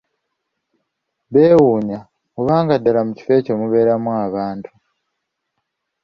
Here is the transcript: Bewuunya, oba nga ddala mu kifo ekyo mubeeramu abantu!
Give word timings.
Bewuunya, 1.31 1.99
oba 2.39 2.55
nga 2.63 2.75
ddala 2.79 3.01
mu 3.07 3.11
kifo 3.17 3.31
ekyo 3.39 3.53
mubeeramu 3.59 4.11
abantu! 4.25 4.69